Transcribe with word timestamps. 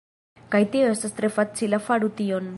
Kaj 0.55 0.61
tio 0.75 0.87
estas 0.95 1.15
tre 1.21 1.31
facila 1.37 1.83
faru 1.91 2.13
tion 2.23 2.49